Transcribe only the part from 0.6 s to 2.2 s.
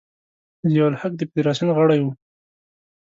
ضیا الحق د فدراسیون غړی و.